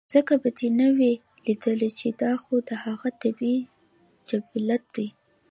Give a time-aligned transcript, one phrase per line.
[0.13, 1.13] ځکه به دې نۀ وي
[1.45, 3.57] ليدلے چې دا خو د هغه طبعي
[4.27, 5.07] جبلت دے